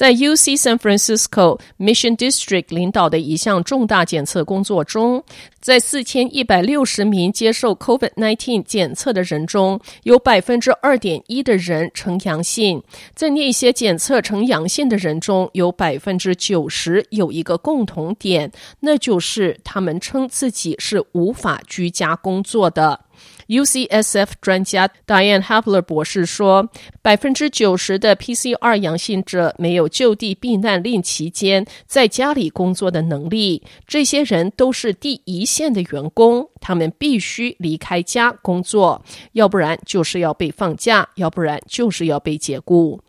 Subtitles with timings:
[0.00, 5.22] 在 UC San Francisco Mission District 领导的一项重大检测工作中，
[5.60, 12.82] 在四千一百六十名接受 COVID-19 检测的人中，有百分之二点一的人呈阳性。
[13.14, 22.98] 在那些检测呈阳性的人中，有百分之九十有一个共同点，那就是他们称自己是无法居家工作的。
[23.50, 26.70] UCSF 专家 Diane Hapler 博士说，
[27.02, 33.64] 百分之九十的 PCR 阳性者没有就地避难令期间在家里工作的能力。
[33.88, 43.00] 这些人都是第一线的员工，他们必须离开家工作，要不然就是要被放假，要不然就是要被解雇。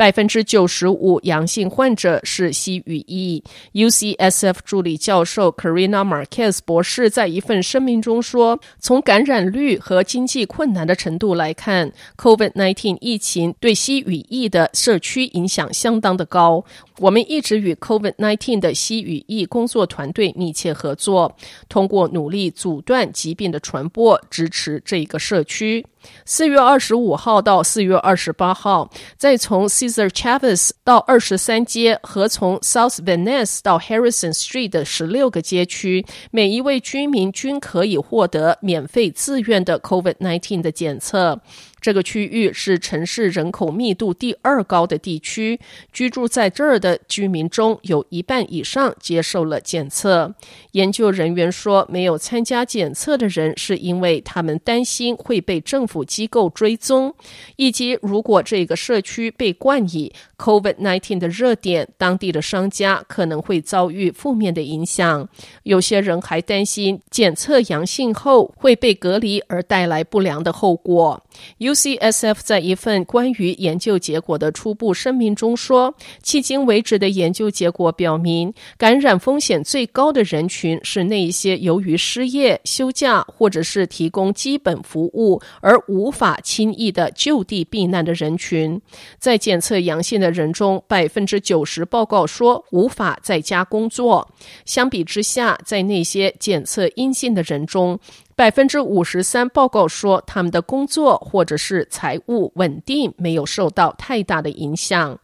[0.00, 3.44] 百分之九十五阳性患者是西语裔。
[3.74, 16.64] UCSF 助理教授 Karina Marquez 博士在一份声明中说：“从感染率和经济困难的程度来看，COVID-19 疫情对西语裔的社区影响相当的高。
[17.00, 21.34] 我们一直与 COVID-19 的西语裔工作团队密切合作，
[21.66, 25.86] 通过努力阻断疾病的传播，支持这一个社区。”
[26.24, 41.38] 四月二十五号到四月二十八号，在从 Cesar Chavez 到二十三街和从 South Venice 到 Harrison Street 的十六个街区，每一位居民均可以获得免费自愿的 COVID-19 的检测。
[41.80, 45.58] 这个区域是城市人口密度第二高的地区，
[45.92, 50.34] 居住在这儿的居民中有一半以上接受了检测。
[50.72, 57.14] 研究人员说，没有参加检测的人是因为他们担心会被政府机构追踪，
[57.56, 65.28] 以及如果这个社区被冠以 COVID-19 的热点，当地的商家可能会遭遇负面的影响。
[65.62, 71.22] 有些人还担心检测阳性后会被隔离而带来不良的后果。
[71.58, 88.80] UCSF 在一份关于研究结果的初步声明中说，迄今为止的研究结果表明，感染风险最高的人群是那一些由于失业、休假或者是提供基本服务而无法轻易的就地避难的人群。
[89.18, 94.28] 在检测阳性的人中，百分之九十报告说无法在家工作。
[94.64, 97.98] 相比之下，在那些检测阴性的人中，
[98.40, 105.18] 百分之五十三报告说，他们的工作或者是财务稳定没有受到太大的影响。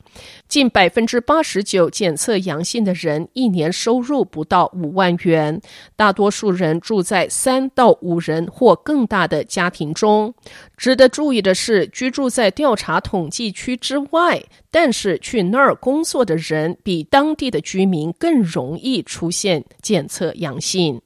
[0.46, 5.58] 近百分之八十九检测阳性的人一年收入不到五万元，
[5.96, 10.34] 大多数人住在三到五人或更大的家庭中。
[10.76, 21.00] 值得注意的是，居住在调查统计区之外，但是去那儿工作的人，比当地的居民更容易出现检测阳性。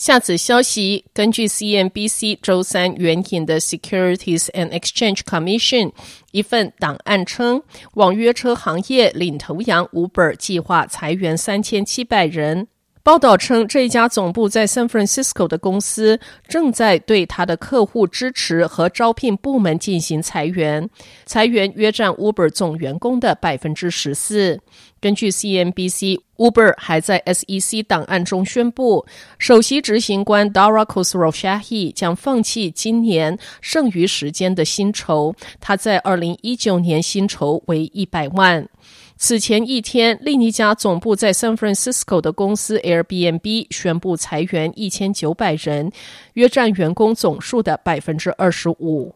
[0.00, 5.92] 下此消息，根据 CNBC 周三援引的 Securities and Exchange Commission
[6.32, 7.62] 一份档案称，
[7.92, 12.68] 网约车行业领头羊 Uber 计划裁员三千七百人。
[13.10, 20.88] 报道称，这家总部在 San Francisco 的公司正在对他的客户支持和招聘部门进行裁员，
[21.26, 24.60] 裁员约占 Uber 总员工的百分之十四。
[25.00, 29.04] 根据 CNBC，Uber 还在 SEC 档案中宣布，
[29.40, 38.68] 首席执行官 Dara Khosrowshahi 将放弃今年剩余时间的薪酬，他在二零一九年薪酬为一百万。
[39.22, 45.92] 此前一天，另一家总部在 San Francisco 的公司 Airbnb 宣布裁员一千九百人，
[46.32, 49.14] 约占员工总数的百分之二十五。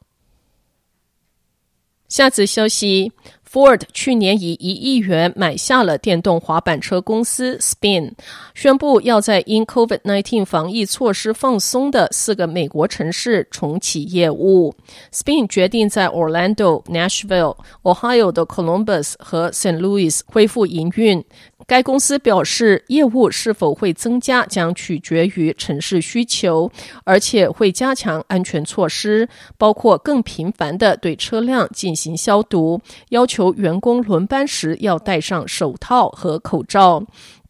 [2.09, 3.11] 下次消息。
[3.55, 8.11] Ford 去年以一亿元买下了电动滑板车公司 Spin，
[8.53, 14.75] 宣布要在因 COVID-19 防疫措施放松的四个美国城市重启业务。
[15.13, 19.79] Spin 决定在 Orlando、Nashville、Ohio 的 Columbus 和 St.
[19.79, 21.25] Louis 恢复营运。
[21.67, 26.71] 该公司表示，业务是否会增加将取决于城市需求，
[27.05, 37.03] 而且会加强安全措施，包括更频繁的对车辆进行消毒，要求员工轮班时要戴上手套和口罩。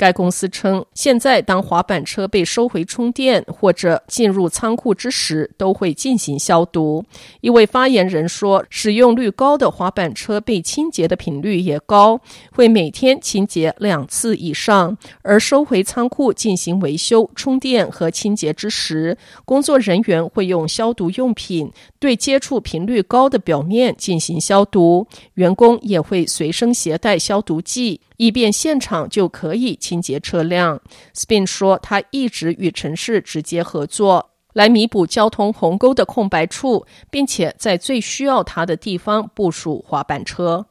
[0.04, 7.02] 该公司称，现在当滑板车被收回充电或者进入仓库之时，都会进行消毒。
[7.40, 12.20] 一位发言人说，使用率高的滑板车被清洁的频率也高，
[12.52, 14.94] 会每天清洁两次以上。
[15.22, 19.16] 而收回仓库进行维修、充电和清洁之时，
[19.46, 25.06] 工作人员会用消毒用品对接触频率高的表面进行消毒，
[25.36, 28.02] 员工也会随身携带消毒剂。
[28.16, 30.81] 以便现场就可以清洁车辆。
[31.14, 40.66] Spin 说，他一直与城市直接合作，来弥补交通鸿沟的空白处，并且在最需要它的地方部署滑板车。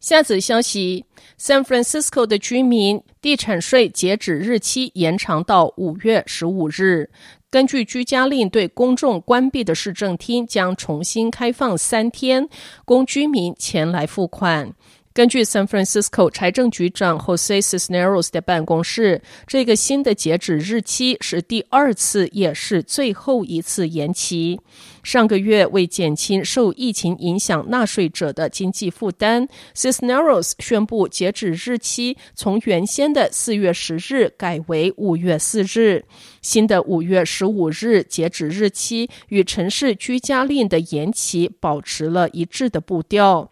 [0.00, 1.04] 下则消息
[1.38, 7.10] ：San Francisco 的居民地产税截止日期延长到五月十五日。
[7.50, 12.48] 根据居家令，对公众关闭的市政厅将重新开放三天，
[12.84, 14.72] 供居民前来付款。
[15.20, 24.58] 根据 San Francisco 财政局长 Jose Cisneros 的办公室，这个新的截止日期是第二次，也是最后一次延期。
[25.02, 36.02] 上个月，为减轻受疫情影响纳税者的经济负担，Cisneros 宣布截止日期从原先的四月十日改为五月四日。
[36.40, 43.50] 新的五月十五日截止日期与城市居家令的延期保持了一致的步调。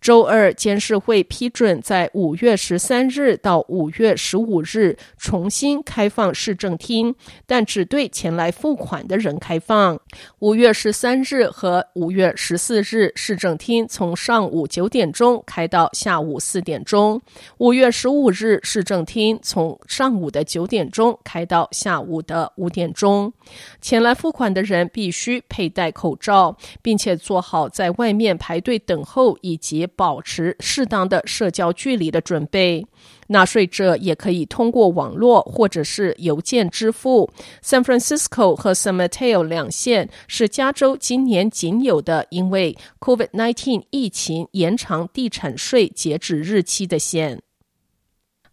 [0.00, 7.14] 周二，监事会批准在五月十三日到五月十五日重新开放市政厅，
[7.46, 9.98] 但只对前来付款的人开放。
[10.38, 17.18] 五月十三日和五月十四日，市政厅从上午九点钟开到下午四点钟；
[17.58, 23.32] 五月十五日，市政厅从上午的九点钟开到下午的五点钟。
[23.80, 32.86] 前来付款的人必须佩戴口罩，并且做好在外面排队等候以及保持适当的社交距离的准备。
[33.28, 37.30] 纳税者也可以通过网络或者是邮件支付。
[37.62, 47.42] San Francisco 和 San Mateo 两县是加州今年仅有的因为 COVID-19 疫情延长地产税截止日期的县。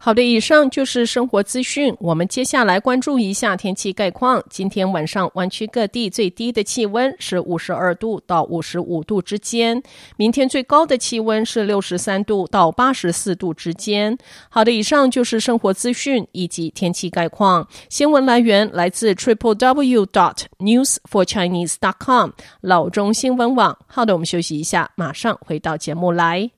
[0.06, 1.92] 好的，以上就是生活资讯。
[2.00, 4.40] 我们接下来关注一下天气概况。
[4.52, 9.82] 今天晚上湾区各地最低的气温是五十二度到五十五度之间，
[10.16, 14.16] 明天最高的气温是六十三度到八十四度之间。
[14.48, 17.68] 好的，以上就是生活资讯以及天气概况。
[17.90, 22.30] 新闻来源来自 triple w dot news for chinese dot com
[22.62, 23.76] 老中新闻网。
[23.88, 26.52] 好的，我们休息一下，马上回到节目来。